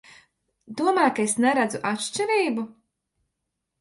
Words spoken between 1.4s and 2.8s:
neredzu atšķirību?